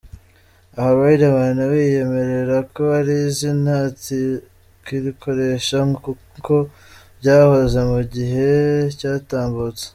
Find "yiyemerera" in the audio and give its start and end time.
1.85-2.57